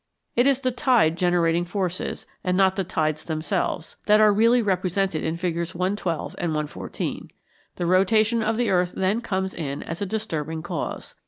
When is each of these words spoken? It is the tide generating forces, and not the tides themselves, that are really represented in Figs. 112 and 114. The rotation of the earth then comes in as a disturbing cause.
It 0.35 0.47
is 0.47 0.61
the 0.61 0.71
tide 0.71 1.15
generating 1.15 1.63
forces, 1.63 2.25
and 2.43 2.57
not 2.57 2.75
the 2.75 2.83
tides 2.83 3.23
themselves, 3.23 3.97
that 4.07 4.19
are 4.19 4.33
really 4.33 4.59
represented 4.63 5.23
in 5.23 5.37
Figs. 5.37 5.75
112 5.75 6.33
and 6.39 6.53
114. 6.53 7.29
The 7.75 7.85
rotation 7.85 8.41
of 8.41 8.57
the 8.57 8.71
earth 8.71 8.93
then 8.93 9.21
comes 9.21 9.53
in 9.53 9.83
as 9.83 10.01
a 10.01 10.07
disturbing 10.07 10.63
cause. 10.63 11.13